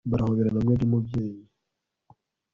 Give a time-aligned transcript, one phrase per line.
[0.09, 1.41] barahoberana bimwe byumubyeyi